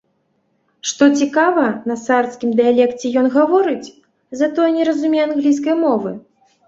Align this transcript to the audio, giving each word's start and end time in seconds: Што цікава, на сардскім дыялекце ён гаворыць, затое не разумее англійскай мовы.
Што 0.91 1.03
цікава, 1.17 1.65
на 1.91 1.97
сардскім 2.05 2.55
дыялекце 2.61 3.11
ён 3.21 3.27
гаворыць, 3.37 3.93
затое 4.43 4.67
не 4.79 4.83
разумее 4.93 5.23
англійскай 5.29 5.75
мовы. 5.85 6.09